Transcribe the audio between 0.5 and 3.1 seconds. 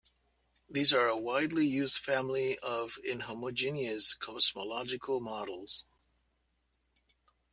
These are a widely used family of